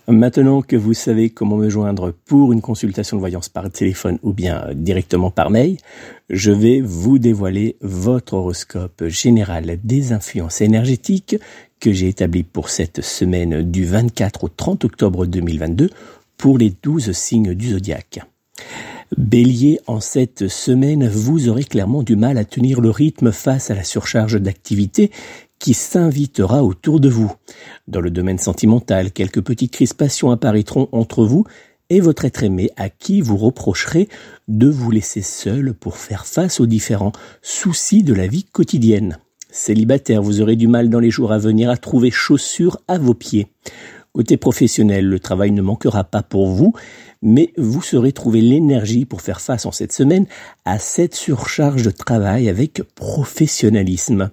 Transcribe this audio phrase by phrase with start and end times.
[0.08, 4.32] Maintenant que vous savez comment me joindre pour une consultation de voyance par téléphone ou
[4.32, 5.76] bien directement par mail,
[6.30, 11.36] je vais vous dévoiler votre horoscope général des influences énergétiques
[11.78, 15.90] que j'ai établi pour cette semaine du 24 au 30 octobre 2022
[16.38, 18.20] pour les 12 signes du zodiaque.
[19.18, 23.74] Bélier, en cette semaine, vous aurez clairement du mal à tenir le rythme face à
[23.74, 25.10] la surcharge d'activité
[25.58, 27.32] qui s'invitera autour de vous.
[27.86, 31.44] Dans le domaine sentimental, quelques petites crispations apparaîtront entre vous
[31.90, 34.08] et votre être aimé à qui vous reprocherez
[34.46, 39.18] de vous laisser seul pour faire face aux différents soucis de la vie quotidienne.
[39.50, 43.14] Célibataire, vous aurez du mal dans les jours à venir à trouver chaussures à vos
[43.14, 43.48] pieds.
[44.12, 46.74] Côté professionnel, le travail ne manquera pas pour vous,
[47.22, 50.26] mais vous saurez trouver l'énergie pour faire face en cette semaine
[50.64, 54.30] à cette surcharge de travail avec professionnalisme.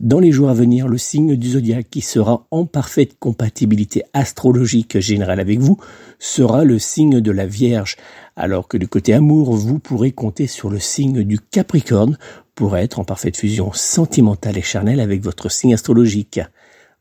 [0.00, 4.98] Dans les jours à venir, le signe du zodiaque qui sera en parfaite compatibilité astrologique
[4.98, 5.78] générale avec vous
[6.18, 7.96] sera le signe de la Vierge,
[8.34, 12.18] alors que du côté amour, vous pourrez compter sur le signe du Capricorne
[12.56, 16.40] pour être en parfaite fusion sentimentale et charnelle avec votre signe astrologique.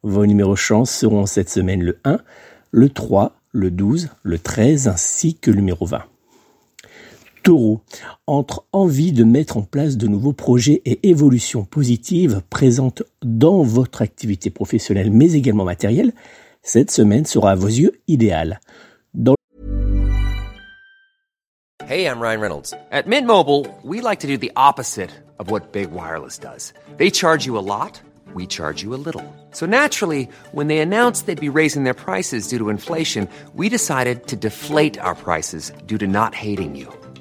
[0.04, 2.20] Vos numéros chance seront cette semaine le 1,
[2.72, 6.04] le 3, le 12, le 13 ainsi que le numéro 20.
[7.44, 7.82] Taureau,
[8.26, 14.02] entre envie de mettre en place de nouveaux projets et évolutions positives présentes dans votre
[14.02, 16.14] activité professionnelle mais également matérielle,
[16.62, 18.62] cette semaine sera à vos yeux idéale.
[19.14, 19.36] Dans
[21.86, 22.74] Hey, I'm Ryan Reynolds.
[22.92, 26.74] At Mint Mobile, we like to do the opposite of what Big Wireless does.
[26.98, 28.02] They charge you a lot,
[28.34, 29.22] we charge you a little.
[29.52, 34.28] So naturally, when they announced they'd be raising their prices due to inflation, we decided
[34.28, 36.88] to deflate our prices due to not hating you.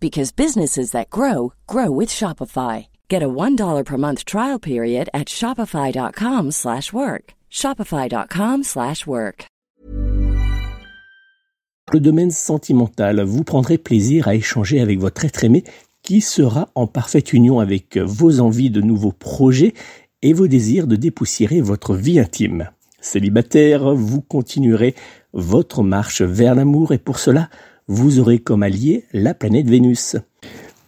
[0.00, 2.86] because businesses that grow grow with Shopify.
[3.08, 7.24] Get a $1 per month trial period at shopify.com/work.
[7.50, 9.46] shopify.com/work.
[11.92, 15.64] le domaine sentimental, vous prendrez plaisir à échanger avec votre être aimé
[16.02, 19.72] qui sera en parfaite union avec vos envies de nouveaux projets
[20.22, 22.70] et vos désirs de dépoussiérer votre vie intime.
[23.00, 24.94] Célibataire, vous continuerez
[25.32, 27.48] votre marche vers l'amour et pour cela,
[27.88, 30.16] vous aurez comme allié la planète Vénus.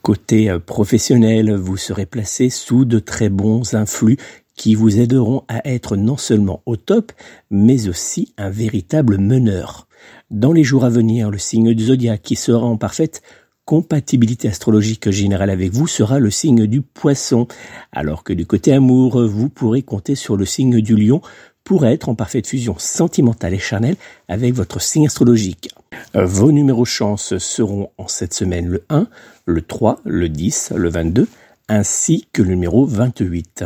[0.02, 4.16] Côté euh, professionnel, vous serez placé sous de très bons influx
[4.56, 7.12] qui vous aideront à être non seulement au top,
[7.50, 9.86] mais aussi un véritable meneur.
[10.30, 13.22] Dans les jours à venir, le signe du zodiaque qui sera en parfaite
[13.68, 17.46] compatibilité astrologique générale avec vous sera le signe du poisson,
[17.92, 21.20] alors que du côté amour, vous pourrez compter sur le signe du lion
[21.68, 25.68] pour être en parfaite fusion sentimentale et charnelle avec votre signe astrologique.
[26.14, 29.06] Vos numéros chance seront en cette semaine le 1,
[29.44, 31.28] le 3, le 10, le 22,
[31.68, 33.64] ainsi que le numéro 28.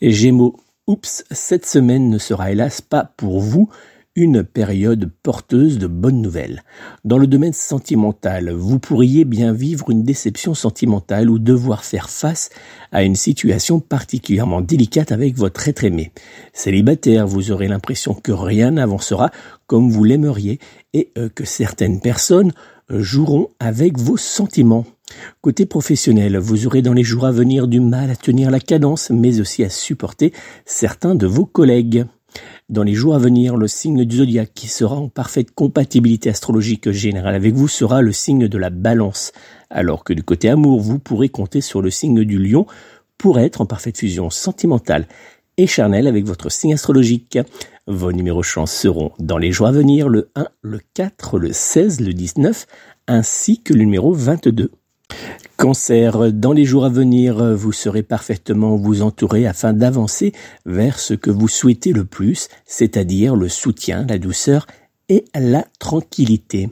[0.00, 0.56] Gémeaux,
[0.86, 3.68] oups, cette semaine ne sera hélas pas pour vous
[4.14, 6.62] une période porteuse de bonnes nouvelles.
[7.04, 12.50] Dans le domaine sentimental, vous pourriez bien vivre une déception sentimentale ou devoir faire face
[12.92, 16.12] à une situation particulièrement délicate avec votre être aimé.
[16.52, 19.30] Célibataire, vous aurez l'impression que rien n'avancera
[19.66, 20.58] comme vous l'aimeriez
[20.92, 22.52] et euh, que certaines personnes
[22.90, 24.84] joueront avec vos sentiments.
[25.40, 29.10] Côté professionnel, vous aurez dans les jours à venir du mal à tenir la cadence,
[29.10, 30.32] mais aussi à supporter
[30.64, 32.04] certains de vos collègues.
[32.68, 36.90] Dans les jours à venir, le signe du zodiaque qui sera en parfaite compatibilité astrologique
[36.90, 39.32] générale avec vous sera le signe de la balance,
[39.68, 42.66] alors que du côté amour, vous pourrez compter sur le signe du lion
[43.18, 45.06] pour être en parfaite fusion sentimentale
[45.58, 47.38] et charnelle avec votre signe astrologique.
[47.86, 52.00] Vos numéros chance seront dans les jours à venir le 1, le 4, le 16,
[52.00, 52.66] le 19,
[53.08, 54.70] ainsi que le numéro 22.
[55.56, 60.32] Cancer, dans les jours à venir, vous serez parfaitement vous entourer afin d'avancer
[60.66, 64.66] vers ce que vous souhaitez le plus, c'est-à-dire le soutien, la douceur
[65.08, 66.70] et la tranquillité.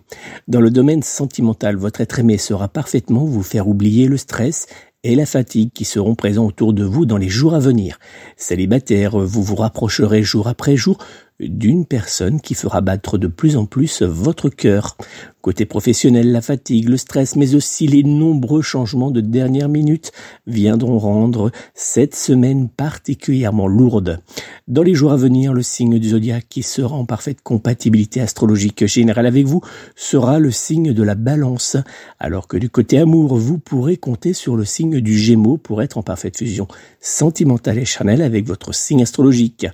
[0.48, 4.66] Dans le domaine sentimental, votre être aimé sera parfaitement vous faire oublier le stress
[5.02, 7.98] et la fatigue qui seront présents autour de vous dans les jours à venir.
[8.36, 10.98] Célibataire, vous vous rapprocherez jour après jour
[11.40, 14.96] d'une personne qui fera battre de plus en plus votre cœur.
[15.40, 20.12] Côté professionnel, la fatigue, le stress, mais aussi les nombreux changements de dernière minute
[20.46, 24.20] viendront rendre cette semaine particulièrement lourde.
[24.68, 28.84] Dans les jours à venir, le signe du zodiaque qui sera en parfaite compatibilité astrologique
[28.84, 29.62] générale avec vous
[29.96, 31.78] sera le signe de la balance,
[32.18, 35.96] alors que du côté amour, vous pourrez compter sur le signe du gémeaux pour être
[35.96, 36.68] en parfaite fusion
[37.00, 39.66] sentimentale et charnelle avec votre signe astrologique.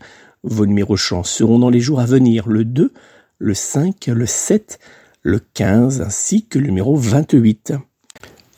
[0.42, 2.92] Vos numéros chance seront dans les jours à venir le 2,
[3.38, 4.78] le 5, le 7,
[5.22, 7.74] le 15 ainsi que le numéro 28.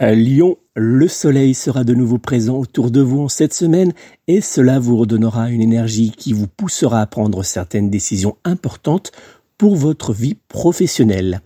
[0.01, 3.93] À Lyon, le soleil sera de nouveau présent autour de vous en cette semaine
[4.29, 9.11] et cela vous redonnera une énergie qui vous poussera à prendre certaines décisions importantes
[9.57, 11.41] pour votre vie professionnelle.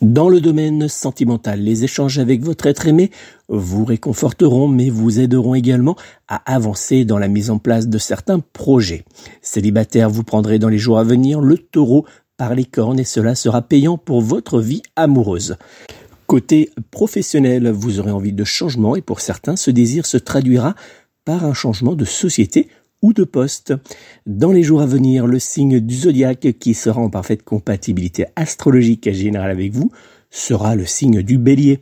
[0.00, 3.10] Dans le domaine sentimental, les échanges avec votre être aimé
[3.48, 5.94] vous réconforteront mais vous aideront également
[6.26, 9.04] à avancer dans la mise en place de certains projets.
[9.42, 12.06] Célibataire, vous prendrez dans les jours à venir le taureau
[12.38, 15.56] par les cornes et cela sera payant pour votre vie amoureuse.
[16.26, 20.76] Côté professionnel, vous aurez envie de changement et pour certains, ce désir se traduira
[21.26, 22.68] par un changement de société
[23.02, 23.74] ou de poste.
[24.26, 29.10] Dans les jours à venir, le signe du zodiaque qui sera en parfaite compatibilité astrologique
[29.12, 29.90] générale avec vous
[30.30, 31.80] sera le signe du bélier.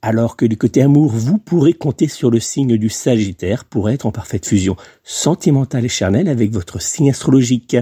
[0.00, 4.06] Alors que du côté amour, vous pourrez compter sur le signe du Sagittaire pour être
[4.06, 7.76] en parfaite fusion sentimentale et charnelle avec votre signe astrologique.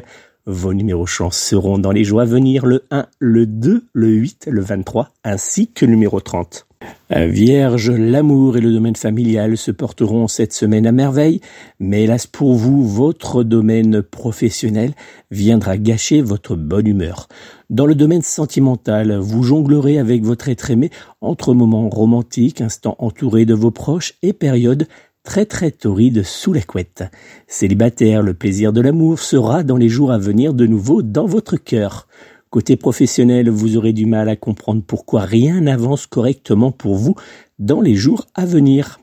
[0.46, 4.48] Vos numéros chance seront dans les jours à venir le 1, le 2, le 8,
[4.50, 6.65] le 23 ainsi que le numéro 30.
[7.10, 11.40] Vierge, l'amour et le domaine familial se porteront cette semaine à merveille,
[11.78, 14.92] mais hélas pour vous, votre domaine professionnel
[15.30, 17.28] viendra gâcher votre bonne humeur.
[17.70, 20.90] Dans le domaine sentimental, vous jonglerez avec votre être aimé
[21.20, 24.88] entre moments romantiques, instants entourés de vos proches et périodes
[25.22, 27.04] très très torrides sous la couette.
[27.46, 31.56] Célibataire, le plaisir de l'amour sera dans les jours à venir de nouveau dans votre
[31.56, 32.06] cœur.
[32.50, 37.16] Côté professionnel, vous aurez du mal à comprendre pourquoi rien n'avance correctement pour vous
[37.58, 39.00] dans les jours à venir.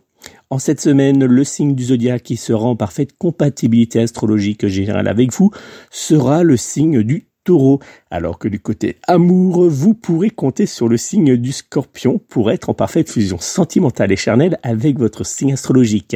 [0.50, 5.34] En cette semaine, le signe du zodiaque qui sera en parfaite compatibilité astrologique générale avec
[5.34, 5.52] vous
[5.92, 10.96] sera le signe du taureau, alors que du côté amour, vous pourrez compter sur le
[10.96, 16.16] signe du scorpion pour être en parfaite fusion sentimentale et charnelle avec votre signe astrologique.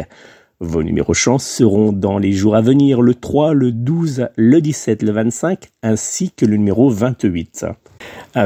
[0.59, 5.03] Vos numéros chance seront dans les jours à venir le 3, le 12, le 17,
[5.03, 7.67] le 25 ainsi que le numéro 28.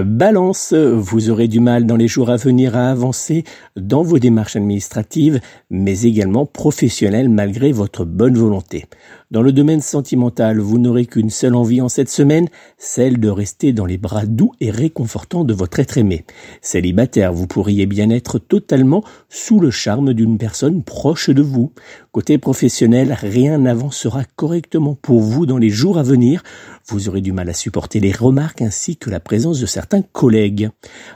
[0.04, 3.46] Balance, vous aurez du mal dans les jours à venir à avancer
[3.78, 5.40] dans vos démarches administratives,
[5.70, 8.88] mais également professionnelles malgré votre bonne volonté.
[9.32, 13.72] Dans le domaine sentimental, vous n'aurez qu'une seule envie en cette semaine, celle de rester
[13.72, 16.26] dans les bras doux et réconfortants de votre être aimé.
[16.62, 21.72] Célibataire, vous pourriez bien être totalement sous le charme d'une personne proche de vous.
[22.12, 26.44] Côté professionnel, rien n'avancera correctement pour vous dans les jours à venir.
[26.88, 30.72] Vous aurez du mal à supporter les remarques ainsi que la présence de certains collègues.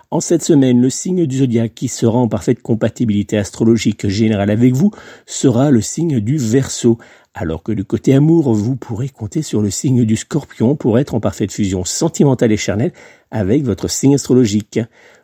[0.10, 4.74] En cette semaine, le signe du zodiaque qui sera en parfaite compatibilité astrologique générale avec
[4.74, 4.92] vous
[5.26, 6.98] sera le signe du Verseau
[7.36, 11.14] alors que du côté amour, vous pourrez compter sur le signe du scorpion pour être
[11.16, 12.94] en parfaite fusion sentimentale et charnelle
[13.30, 14.80] avec votre signe astrologique.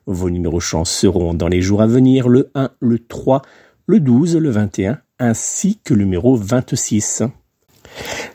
[0.07, 3.43] Vos numéros chance seront dans les jours à venir le 1, le 3,
[3.87, 7.23] le 12, le 21, ainsi que le numéro 26.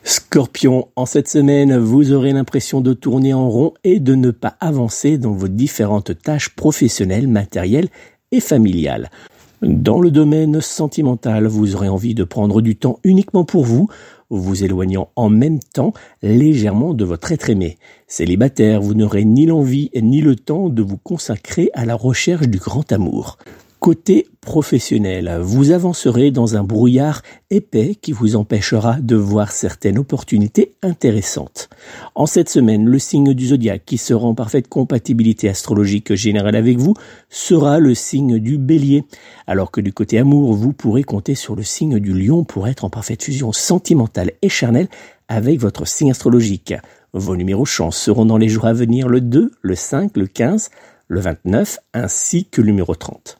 [0.04, 4.56] Scorpion, en cette semaine, vous aurez l'impression de tourner en rond et de ne pas
[4.60, 7.88] avancer dans vos différentes tâches professionnelles, matérielles
[8.32, 9.10] et familiales.
[9.62, 13.88] Dans le domaine sentimental, vous aurez envie de prendre du temps uniquement pour vous,
[14.28, 17.78] vous éloignant en même temps légèrement de votre être aimé.
[18.06, 22.58] Célibataire, vous n'aurez ni l'envie ni le temps de vous consacrer à la recherche du
[22.58, 23.38] grand amour.
[23.86, 30.72] Côté professionnel, vous avancerez dans un brouillard épais qui vous empêchera de voir certaines opportunités
[30.82, 31.68] intéressantes.
[32.16, 36.78] En cette semaine, le signe du zodiaque qui sera en parfaite compatibilité astrologique générale avec
[36.78, 36.94] vous
[37.30, 39.04] sera le signe du bélier,
[39.46, 42.84] alors que du côté amour, vous pourrez compter sur le signe du lion pour être
[42.84, 44.88] en parfaite fusion sentimentale et charnelle
[45.28, 46.74] avec votre signe astrologique.
[47.12, 50.70] Vos numéros chance seront dans les jours à venir le 2, le 5, le 15,
[51.06, 53.38] le 29 ainsi que le numéro 30.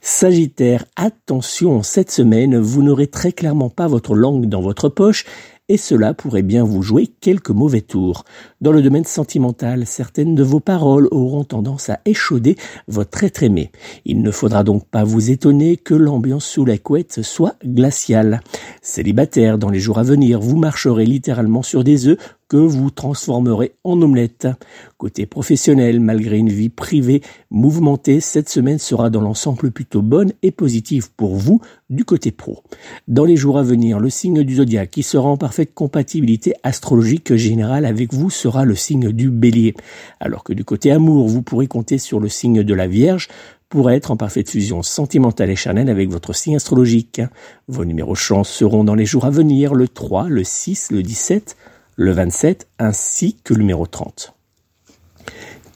[0.00, 5.24] Sagittaire, attention, cette semaine, vous n'aurez très clairement pas votre langue dans votre poche
[5.68, 8.24] et cela pourrait bien vous jouer quelques mauvais tours.
[8.60, 13.70] Dans le domaine sentimental, certaines de vos paroles auront tendance à échauder votre être aimé.
[14.06, 18.40] Il ne faudra donc pas vous étonner que l'ambiance sous la couette soit glaciale.
[18.80, 23.72] Célibataire, dans les jours à venir, vous marcherez littéralement sur des œufs que vous transformerez
[23.84, 24.48] en omelette.
[24.96, 30.50] Côté professionnel, malgré une vie privée mouvementée, cette semaine sera dans l'ensemble plutôt bonne et
[30.50, 32.62] positive pour vous du côté pro.
[33.06, 37.34] Dans les jours à venir, le signe du zodiaque qui sera en parfaite compatibilité astrologique
[37.34, 39.74] générale avec vous sera le signe du bélier.
[40.20, 43.28] Alors que du côté amour, vous pourrez compter sur le signe de la Vierge
[43.68, 47.20] pour être en parfaite fusion sentimentale et charnelle avec votre signe astrologique.
[47.68, 51.56] Vos numéros chance seront dans les jours à venir le 3, le 6, le 17,
[51.98, 54.32] le 27 ainsi que le numéro 30.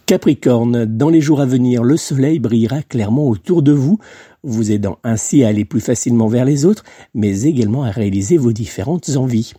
[0.06, 3.98] Capricorne, dans les jours à venir, le soleil brillera clairement autour de vous,
[4.44, 8.52] vous aidant ainsi à aller plus facilement vers les autres, mais également à réaliser vos
[8.52, 9.52] différentes envies.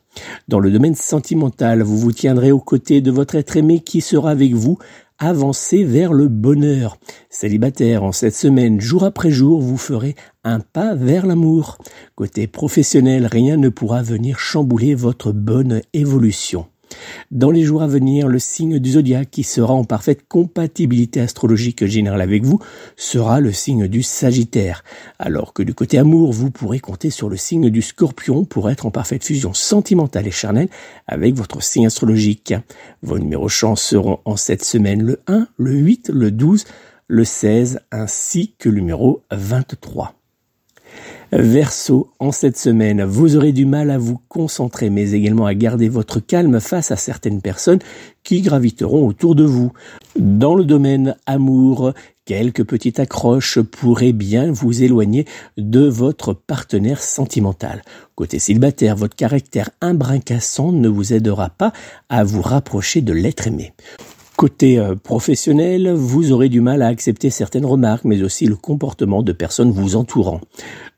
[0.48, 4.32] Dans le domaine sentimental, vous vous tiendrez aux côtés de votre être aimé qui sera
[4.32, 4.78] avec vous,
[5.20, 6.98] avancez vers le bonheur.
[7.30, 11.78] Célibataire, en cette semaine, jour après jour, vous ferez un pas vers l'amour.
[12.16, 16.68] Côté professionnel, rien ne pourra venir chambouler votre bonne évolution.
[17.32, 21.86] Dans les jours à venir, le signe du zodiaque qui sera en parfaite compatibilité astrologique
[21.86, 22.60] générale avec vous
[22.96, 24.84] sera le signe du Sagittaire,
[25.18, 28.86] alors que du côté amour, vous pourrez compter sur le signe du Scorpion pour être
[28.86, 30.70] en parfaite fusion sentimentale et charnelle
[31.08, 32.54] avec votre signe astrologique.
[33.02, 36.66] Vos numéros chance seront en cette semaine le 1, le 8, le 12,
[37.08, 40.14] le 16 ainsi que le numéro 23.
[41.36, 45.90] Verseau, en cette semaine, vous aurez du mal à vous concentrer, mais également à garder
[45.90, 47.80] votre calme face à certaines personnes
[48.22, 49.72] qui graviteront autour de vous.
[50.16, 51.94] Dans le domaine amour,
[52.26, 55.26] quelques petites accroches pourraient bien vous éloigner
[55.58, 57.82] de votre partenaire sentimental.
[58.14, 61.74] Côté célibataire, votre caractère imbricassant ne vous aidera pas
[62.10, 63.74] à vous rapprocher de l'être aimé.
[64.36, 69.22] Côté euh, professionnel, vous aurez du mal à accepter certaines remarques, mais aussi le comportement
[69.22, 70.42] de personnes vous entourant.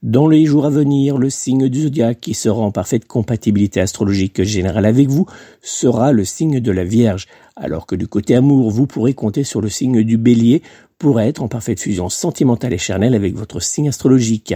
[0.04, 4.42] Dans les jours à venir, le signe du zodiaque qui sera en parfaite compatibilité astrologique
[4.44, 5.26] générale avec vous
[5.62, 7.28] sera le signe de la Vierge,
[7.58, 10.62] alors que du côté amour, vous pourrez compter sur le signe du Bélier
[10.98, 14.56] pour être en parfaite fusion sentimentale et charnelle avec votre signe astrologique.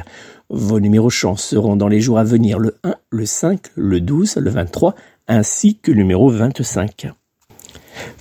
[0.50, 4.38] Vos numéros chance seront dans les jours à venir le 1, le 5, le 12,
[4.38, 4.96] le 23,
[5.28, 7.10] ainsi que le numéro 25.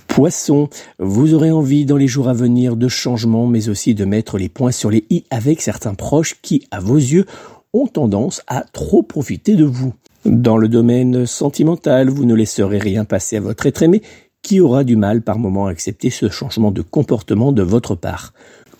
[0.07, 0.69] Poisson,
[0.99, 4.49] vous aurez envie dans les jours à venir de changements, mais aussi de mettre les
[4.49, 7.25] points sur les i avec certains proches qui, à vos yeux,
[7.73, 9.93] ont tendance à trop profiter de vous.
[10.25, 14.01] Dans le domaine sentimental, vous ne laisserez rien passer à votre être aimé
[14.41, 18.33] qui aura du mal par moment à accepter ce changement de comportement de votre part.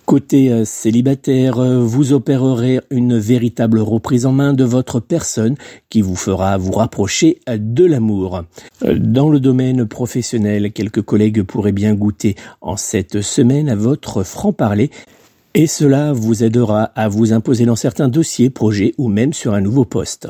[0.10, 5.54] Côté euh, célibataire, euh, vous opérerez une véritable reprise en main de votre personne
[5.90, 8.42] qui vous fera vous rapprocher euh, de l'amour.
[8.82, 14.90] Dans le domaine professionnel, quelques collègues pourraient bien goûter en cette semaine à votre franc-parler
[15.56, 19.62] et cela vous aidera à vous imposer dans certains dossiers, projets ou même sur un
[19.62, 20.28] nouveau poste.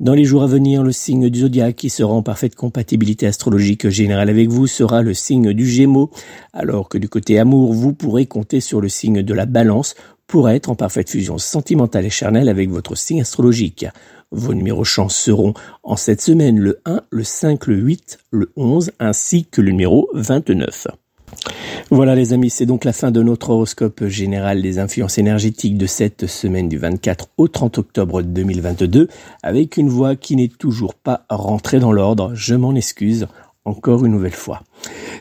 [0.00, 3.88] Dans les jours à venir, le signe du zodiaque qui sera en parfaite compatibilité astrologique
[3.88, 6.10] générale avec vous sera le signe du Gémeaux,
[6.52, 9.94] alors que du côté amour, vous pourrez compter sur le signe de la Balance
[10.26, 13.86] pour être en parfaite fusion sentimentale et charnelle avec votre signe astrologique.
[14.32, 18.90] Vos numéros chance seront en cette semaine le 1, le 5, le 8, le 11
[18.98, 20.88] ainsi que le numéro 29.
[21.90, 25.86] Voilà les amis, c'est donc la fin de notre horoscope général des influences énergétiques de
[25.86, 29.08] cette semaine du 24 au 30 octobre 2022
[29.42, 33.26] avec une voix qui n'est toujours pas rentrée dans l'ordre, je m'en excuse.
[33.64, 34.62] encore une nouvelle fois.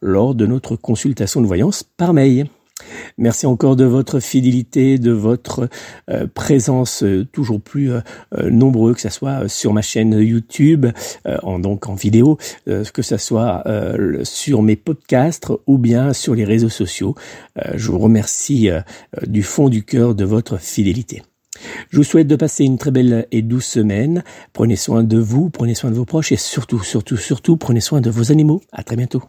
[0.00, 2.46] lors de notre consultation de voyance par mail.
[3.18, 5.68] Merci encore de votre fidélité, de votre
[6.10, 8.00] euh, présence euh, toujours plus euh,
[8.50, 10.86] nombreux, que ce soit sur ma chaîne YouTube,
[11.42, 13.64] en, donc en vidéo, que ce soit
[14.22, 17.14] sur mes podcasts ou bien sur les réseaux sociaux.
[17.74, 18.70] je vous remercie
[19.26, 21.22] du fond du cœur de votre fidélité.
[21.90, 24.24] Je vous souhaite de passer une très belle et douce semaine.
[24.52, 28.00] Prenez soin de vous, prenez soin de vos proches et surtout, surtout, surtout, prenez soin
[28.00, 28.60] de vos animaux.
[28.72, 29.22] À très bientôt.